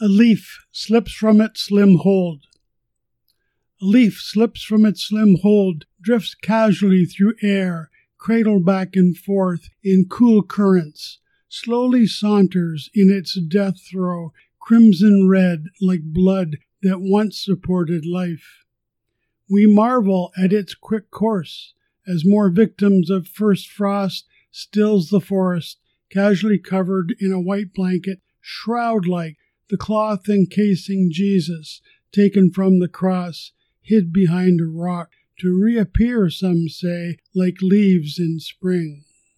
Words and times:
A 0.00 0.08
leaf 0.08 0.66
slips 0.72 1.12
from 1.12 1.40
its 1.40 1.60
slim 1.60 1.98
hold. 1.98 2.46
A 3.80 3.84
leaf 3.84 4.20
slips 4.20 4.64
from 4.64 4.84
its 4.84 5.04
slim 5.06 5.36
hold, 5.40 5.84
drifts 6.02 6.34
casually 6.34 7.04
through 7.04 7.34
air, 7.42 7.90
cradled 8.18 8.64
back 8.66 8.96
and 8.96 9.16
forth 9.16 9.68
in 9.84 10.06
cool 10.10 10.42
currents, 10.42 11.20
slowly 11.48 12.08
saunters 12.08 12.90
in 12.92 13.08
its 13.08 13.38
death 13.40 13.80
throe, 13.88 14.32
crimson 14.58 15.28
red 15.28 15.66
like 15.80 16.02
blood 16.02 16.56
that 16.82 17.00
once 17.00 17.38
supported 17.38 18.04
life. 18.04 18.64
We 19.48 19.72
marvel 19.72 20.32
at 20.36 20.52
its 20.52 20.74
quick 20.74 21.12
course 21.12 21.72
as 22.04 22.26
more 22.26 22.50
victims 22.50 23.10
of 23.10 23.28
first 23.28 23.70
frost 23.70 24.26
stills 24.50 25.10
the 25.10 25.20
forest, 25.20 25.78
casually 26.10 26.58
covered 26.58 27.14
in 27.20 27.30
a 27.30 27.40
white 27.40 27.72
blanket, 27.72 28.20
shroud 28.40 29.06
like, 29.06 29.36
the 29.68 29.76
cloth 29.76 30.28
encasing 30.28 31.10
Jesus, 31.10 31.80
taken 32.12 32.50
from 32.50 32.78
the 32.80 32.88
cross, 32.88 33.52
hid 33.82 34.12
behind 34.12 34.60
a 34.60 34.66
rock, 34.66 35.10
to 35.38 35.48
reappear, 35.48 36.30
some 36.30 36.68
say, 36.68 37.16
like 37.34 37.56
leaves 37.60 38.18
in 38.18 38.38
spring. 38.40 39.04